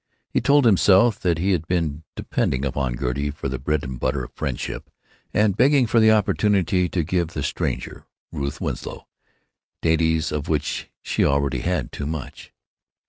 He 0.31 0.41
told 0.41 0.65
himself 0.65 1.19
that 1.19 1.37
he 1.37 1.51
had 1.51 1.67
been 1.67 2.01
depending 2.15 2.65
upon 2.65 2.97
Gertie 2.97 3.29
for 3.29 3.47
the 3.47 3.59
bread 3.59 3.83
and 3.83 3.99
butter 3.99 4.23
of 4.23 4.33
friendship, 4.33 4.89
and 5.31 5.55
begging 5.55 5.85
for 5.85 5.99
the 5.99 6.09
opportunity 6.09 6.89
to 6.89 7.03
give 7.03 7.27
the 7.27 7.43
stranger, 7.43 8.07
Ruth 8.31 8.59
Winslow, 8.59 9.07
dainties 9.83 10.31
of 10.31 10.49
which 10.49 10.89
she 11.03 11.23
already 11.23 11.59
had 11.59 11.91
too 11.91 12.07
much. 12.07 12.51